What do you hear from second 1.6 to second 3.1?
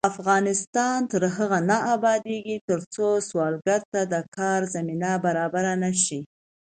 نه ابادیږي، ترڅو